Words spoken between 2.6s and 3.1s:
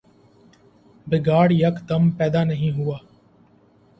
ہوا۔